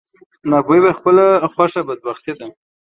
ناپوهي 0.51 0.81
په 0.85 0.91
خپله 0.97 1.23
خوښه 1.53 1.81
بدبختي 1.87 2.33
ده. 2.39 2.47